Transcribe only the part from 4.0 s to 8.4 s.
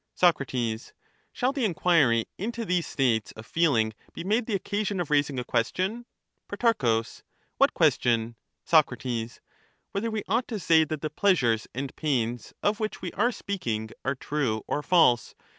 be made the occasion of raising a question? Pro. What question?